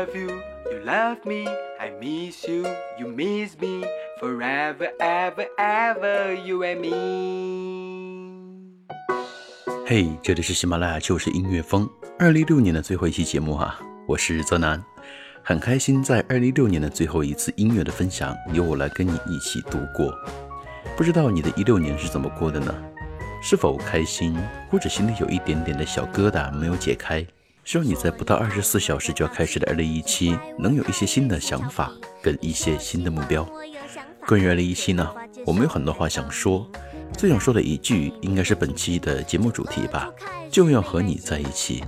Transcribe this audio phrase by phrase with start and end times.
[0.00, 0.28] Love you,
[0.70, 1.46] you love me,
[1.78, 2.64] I miss you,
[2.98, 3.84] you miss me,
[4.18, 8.08] forever, ever, ever, you and me.
[9.86, 11.86] 嘿，这里是喜马拉雅就是音乐风，
[12.18, 14.82] 二零一六年的最后一期节目哈、我是泽南，
[15.42, 20.14] 很开心在二零一六年的最后一次音乐的分享，由我来跟你一起度过。
[20.96, 22.74] 不知道你的一六年是怎么过的呢？
[23.42, 24.34] 是否开心，
[24.70, 27.26] 或者心里有一点点的小疙瘩没有解开？
[27.64, 31.92] 希望你在不到二十四小时就要开始的二零一七，能有一些新的想法
[32.22, 33.46] 跟一些新的目标。
[34.26, 35.08] 关于二零一七呢，
[35.46, 36.68] 我们有很多话想说，
[37.16, 40.10] 最想说的一句应该是本期的节目主题吧，
[40.50, 41.84] 就要和你在一起。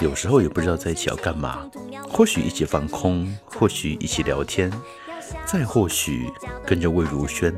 [0.00, 1.68] 有时候也不知道在一起要干嘛，
[2.08, 4.70] 或许一起放空，或许一起聊天，
[5.46, 6.30] 再或许
[6.66, 7.54] 跟着魏如萱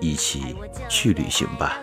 [0.00, 0.56] 一起
[0.88, 1.78] 去旅行吧。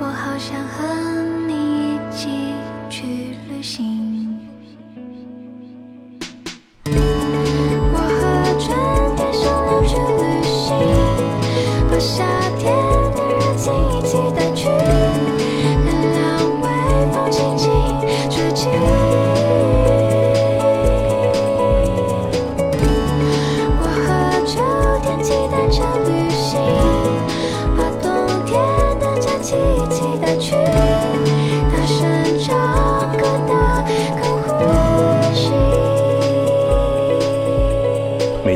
[0.00, 1.11] 我好想和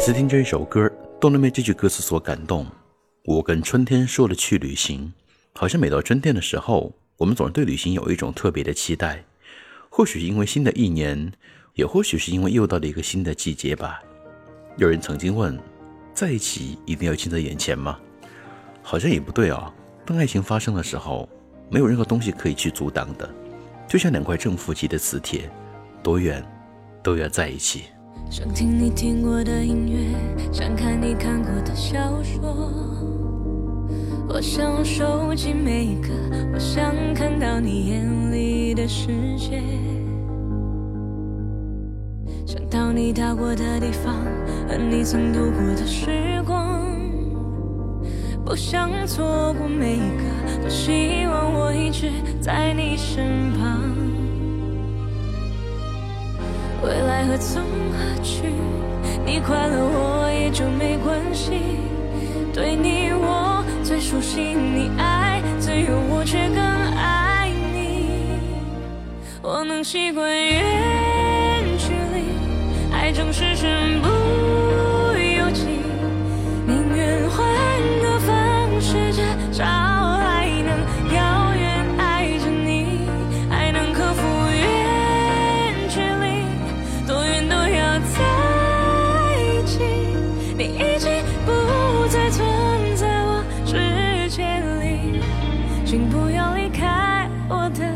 [0.06, 0.88] 次听这一首歌，
[1.20, 2.64] 都能被这句歌词所感动。
[3.24, 5.12] 我跟春天说了去旅行，
[5.52, 9.24] 好像每到春天的时候，我们总是对旅行有一种特别的期待。
[9.90, 11.32] 或许是因为新的一年，
[11.74, 14.00] 也或许是因为又到了一个新的季节吧。
[14.76, 15.58] 有人曾经问：
[16.14, 17.98] 在一起一定要近在眼前吗？
[18.82, 19.74] 好像也不对哦。
[20.04, 21.28] 当爱情发生的时候，
[21.68, 23.28] 没有任何东西可以去阻挡的，
[23.88, 25.50] 就像两块正负极的磁铁，
[26.00, 26.40] 多远
[27.02, 27.86] 都要在一起。
[28.30, 29.98] 想听你听过的音乐，
[30.52, 32.70] 想看你看过的小说。
[34.28, 36.08] 我想收集每一个，
[36.52, 39.08] 我想看到你眼里的世
[39.38, 39.62] 界。
[42.44, 44.14] 想到你到过的地方，
[44.68, 46.84] 和你曾度过的时光。
[48.44, 52.10] 不想错过每一个，多希望我一直
[52.40, 53.95] 在你身旁。
[56.86, 58.44] 未来何从何去？
[59.24, 61.50] 你快乐我也就没关系。
[62.54, 66.62] 对你我最熟悉，你爱自由，我却更
[66.94, 68.38] 爱你。
[69.42, 74.08] 我能习惯远距离，爱总是身不
[95.86, 97.95] 请不要离开我的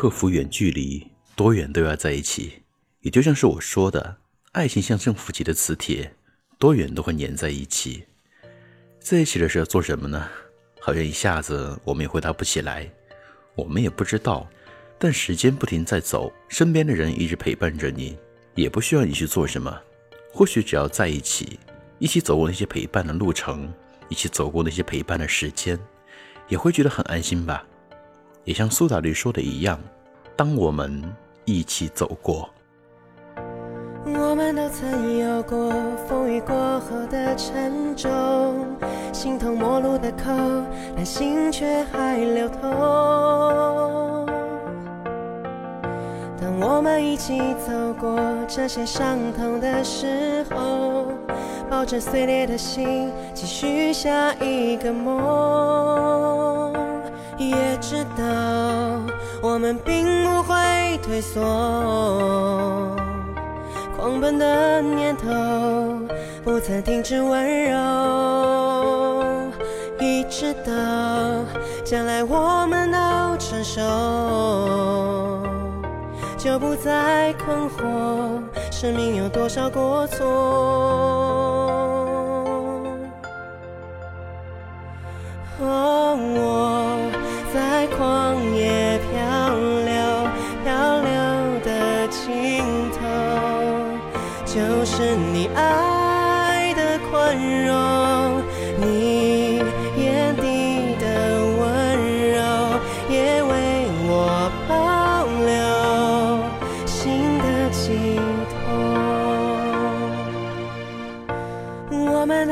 [0.00, 2.62] 克服远距离，多远都要在一起。
[3.00, 4.18] 也就像是我说的，
[4.52, 6.14] 爱情像正负极的磁铁，
[6.56, 8.04] 多远都会粘在一起。
[9.00, 10.28] 在一起的时候做什么呢？
[10.80, 12.88] 好像一下子我们也回答不起来，
[13.56, 14.48] 我们也不知道。
[15.00, 18.16] 但时间不停在走，身边的人一直陪伴着你，
[18.54, 19.76] 也不需要你去做什么。
[20.32, 21.58] 或许只要在一起，
[21.98, 23.68] 一起走过那些陪伴的路程，
[24.08, 25.76] 一起走过那些陪伴的时间，
[26.46, 27.66] 也会觉得很安心吧。
[28.48, 29.78] 也像苏打绿说的一样，
[30.34, 31.02] 当我们
[31.44, 32.48] 一起走过。
[34.06, 35.70] 我们都曾有过
[36.08, 38.08] 风雨过后的沉重，
[39.12, 40.32] 形同陌路的口，
[40.96, 42.58] 但心却还流通。
[46.40, 51.12] 当我们一起走过这些伤痛的时候，
[51.68, 56.72] 抱着碎裂的心，继续下一个梦。
[57.40, 58.24] 也知道
[59.58, 60.54] 我们并不会
[61.02, 61.42] 退缩。
[63.96, 65.26] 狂奔的念头
[66.44, 67.74] 不曾停止温柔，
[69.98, 70.72] 一直到
[71.84, 73.82] 将来我们都成熟，
[76.36, 80.24] 就不再困惑生命有多少过错。
[85.58, 85.97] 宽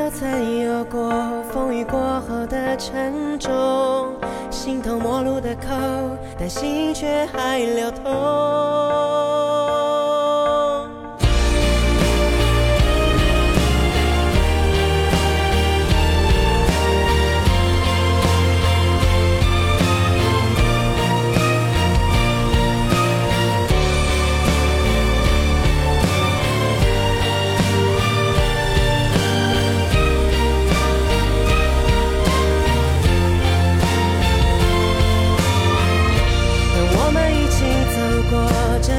[0.06, 3.50] 我曾有过风雨过后的沉重，
[4.52, 5.66] 形同陌路的口，
[6.38, 9.45] 但心却还流通。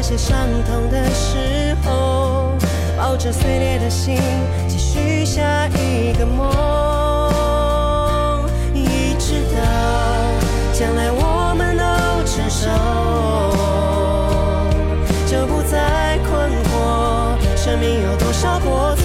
[0.08, 2.54] 些伤痛的时候，
[2.98, 4.16] 抱着碎裂的心，
[4.66, 6.48] 继续下一个梦，
[8.74, 9.60] 一直到
[10.72, 11.84] 将来我们都
[12.24, 12.70] 成熟，
[15.30, 18.96] 就不再困惑，生命有多少过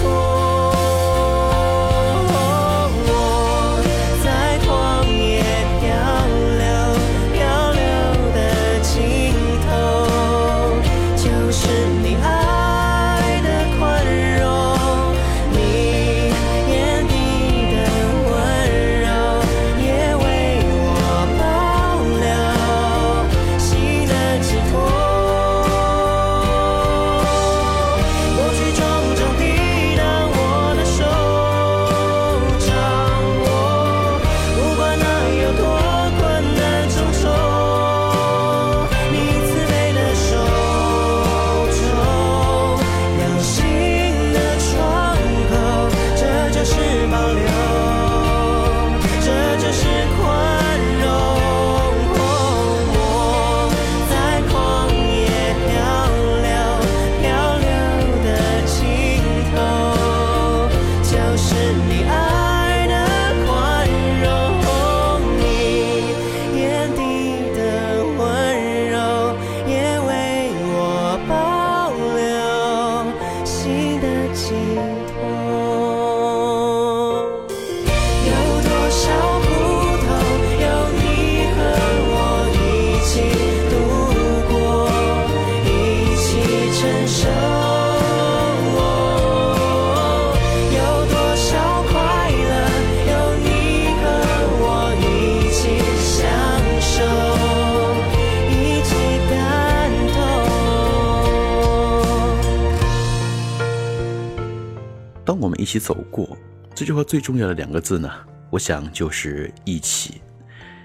[105.63, 106.37] 一起走过，
[106.75, 108.11] 这句话最重要的两个字呢，
[108.49, 110.21] 我想就是一起。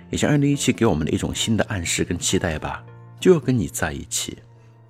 [0.09, 2.85] 也像二零一七给我们的一种新的暗示跟期待吧，
[3.19, 4.39] 就要跟你在一起，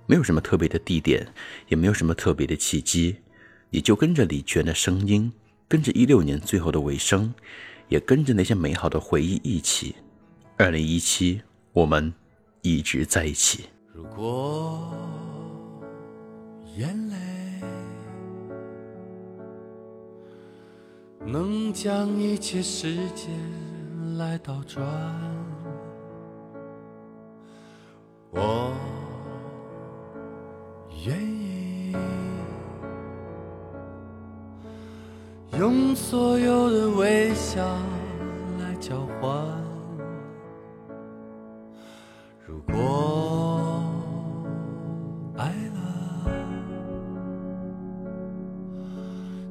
[0.05, 1.25] 没有什么特别的地点，
[1.69, 3.15] 也没有什么特别的契机，
[3.71, 5.31] 也就跟着李泉的声音，
[5.67, 7.33] 跟着一六年最后的尾声，
[7.87, 9.95] 也跟着那些美好的回忆一起。
[10.55, 11.41] 二零一七，
[11.73, 12.13] 我们
[12.61, 13.65] 一直在一起。
[13.91, 14.93] 如果
[16.77, 17.15] 眼泪
[21.25, 23.29] 能将一切时间
[24.17, 24.83] 来倒转，
[28.31, 28.73] 我
[31.05, 31.95] 愿意
[35.57, 37.63] 用所有的微笑
[38.59, 39.29] 来交换。
[42.45, 42.98] 如果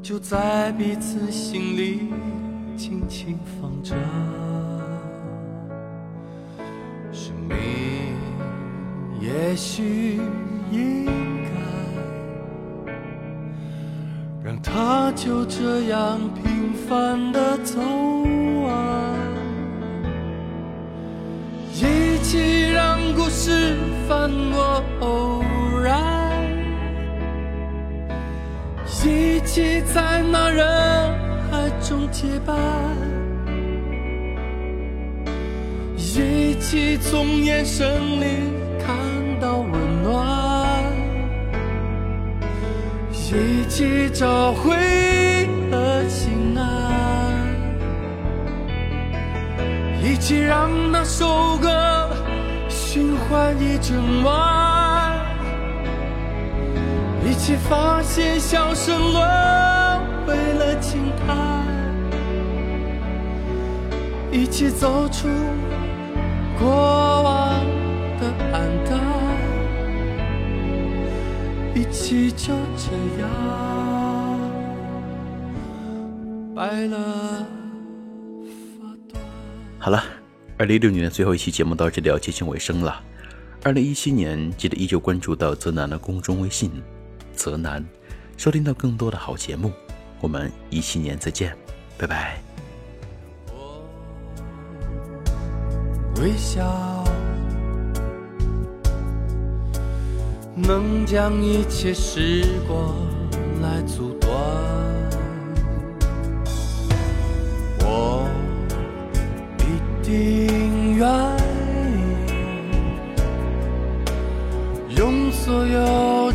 [0.08, 2.14] 就在彼此心里
[2.78, 3.94] 轻轻放着。
[7.12, 7.58] 生命
[9.20, 10.18] 也许
[10.72, 11.04] 应
[11.44, 11.50] 该
[14.42, 17.78] 让它就这样平凡的走
[18.62, 19.14] 完。
[21.74, 23.76] 一起让故事
[24.08, 24.82] 翻过
[29.08, 30.66] 一起在那人
[31.50, 32.54] 海中结伴，
[35.96, 38.26] 一起从眼神里
[38.78, 38.94] 看
[39.40, 40.84] 到温暖，
[43.10, 44.76] 一起找回
[45.70, 46.66] 了心安。
[50.02, 52.10] 一起让那首歌
[52.68, 54.77] 循环一整晚，
[57.28, 59.20] 一起发现笑声沦
[60.26, 61.62] 为了轻叹，
[64.32, 65.28] 一起走出
[66.58, 66.66] 过
[67.23, 67.62] 往
[68.18, 68.99] 的黯淡，
[71.75, 73.28] 一起就这样
[76.56, 77.47] 白了
[78.80, 79.23] 发端。
[79.78, 80.02] 好了，
[80.56, 83.02] 二零一六年的最后一期节目到这里要接近尾声了。
[83.64, 86.70] 二零一七年，记得依旧关注到泽南的公众微信
[87.38, 87.83] “泽南”，
[88.37, 89.73] 收听到更多的好节目。
[90.21, 91.57] 我们一七年再见，
[91.97, 92.40] 拜拜。
[93.52, 93.85] 我
[96.21, 97.04] 微笑，
[100.57, 102.92] 能将一切时光
[103.62, 104.33] 来阻断。
[107.80, 108.28] 我
[109.61, 111.09] 一定愿
[114.88, 116.27] 意用所有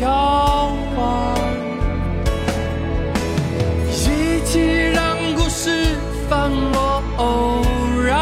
[0.00, 0.06] 眺
[0.96, 1.36] 望。
[3.92, 4.58] 一起
[4.94, 5.94] 让故事
[6.28, 7.62] 翻我偶
[8.02, 8.16] 然，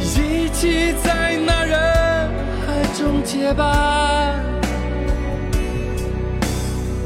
[0.00, 1.76] 一起在那人
[2.64, 4.40] 海中结伴，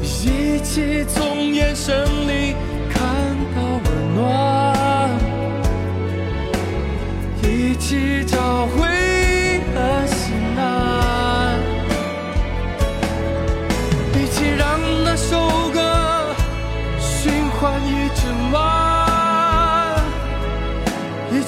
[0.03, 2.55] 一起从眼神里
[2.89, 3.01] 看
[3.55, 4.19] 到温暖，
[7.41, 8.87] 一起找回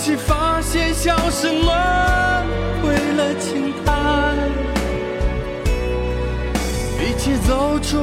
[0.01, 1.69] 一起发现笑声轮
[2.81, 4.35] 回了轻叹，
[6.99, 7.99] 一起走出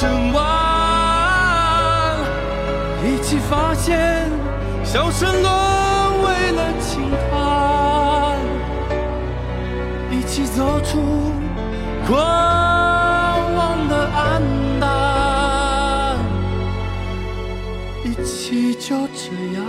[0.00, 0.42] 一整晚，
[3.04, 4.30] 一起发现
[4.82, 8.38] 笑声沦为了轻叹，
[10.10, 11.02] 一起走出
[12.06, 12.16] 狂
[13.54, 14.40] 妄的黯
[14.80, 16.16] 淡，
[18.02, 19.60] 一起就这样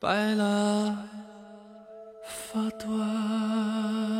[0.00, 0.98] 白了。
[2.26, 4.17] 发端。